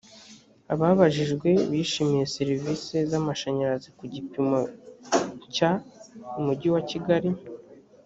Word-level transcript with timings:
abababajijwe 0.73 1.49
bishimiye 1.71 2.23
serivisi 2.35 2.95
z 3.09 3.11
amashyanyarazi 3.19 3.89
ku 3.97 4.03
gipimo 4.13 4.59
cya 5.55 5.71
umujyi 6.39 6.67
wa 6.75 6.83
kigali 6.91 7.29